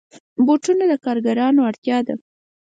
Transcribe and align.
بوټونه 0.45 0.83
د 0.91 0.93
کارګرانو 1.05 1.61
اړتیا 1.69 1.97
ده. 2.07 2.15